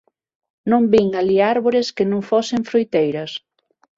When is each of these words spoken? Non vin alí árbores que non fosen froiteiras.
Non 0.69 0.83
vin 0.93 1.07
alí 1.19 1.37
árbores 1.55 1.87
que 1.95 2.05
non 2.11 2.21
fosen 2.29 2.61
froiteiras. 2.69 3.31